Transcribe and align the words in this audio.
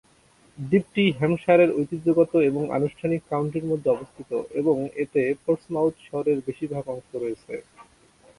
দ্বীপটি 0.57 1.03
হ্যাম্পশায়ারের 1.11 1.73
ঐতিহ্যগত 1.75 2.33
এবং 2.49 2.63
আনুষ্ঠানিক 2.71 3.21
কাউন্টির 3.31 3.65
মধ্যে 3.65 3.89
অবস্থিত 3.91 4.29
এবং 4.53 4.75
এতে 4.95 5.21
পোর্টসমাউথ 5.43 5.95
শহরের 6.07 6.37
বেশিরভাগ 6.47 6.83
অংশ 6.87 7.09
রয়েছে। 7.15 7.53